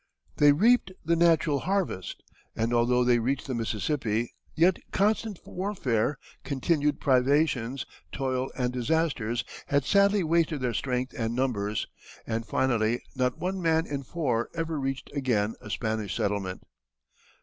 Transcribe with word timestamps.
They 0.37 0.51
reaped 0.51 0.91
the 1.05 1.15
natural 1.15 1.59
harvest, 1.59 2.23
and 2.55 2.73
although 2.73 3.03
they 3.03 3.19
reached 3.19 3.45
the 3.45 3.53
Mississippi, 3.53 4.33
yet 4.55 4.79
constant 4.91 5.39
warfare, 5.45 6.17
continued 6.43 6.99
privations, 6.99 7.85
toil, 8.11 8.49
and 8.57 8.73
disasters 8.73 9.43
had 9.67 9.85
sadly 9.85 10.23
wasted 10.23 10.59
their 10.59 10.73
strength 10.73 11.13
and 11.15 11.35
numbers, 11.35 11.85
and 12.25 12.47
finally 12.47 13.03
not 13.15 13.37
one 13.37 13.61
man 13.61 13.85
in 13.85 14.01
four 14.01 14.49
ever 14.55 14.79
reached 14.79 15.15
again 15.15 15.53
a 15.61 15.69
Spanish 15.69 16.15
settlement. 16.17 16.63